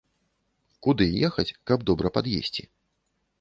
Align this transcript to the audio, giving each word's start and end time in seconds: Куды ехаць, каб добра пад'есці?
Куды 0.87 1.05
ехаць, 1.27 1.55
каб 1.73 1.85
добра 1.91 2.13
пад'есці? 2.17 2.67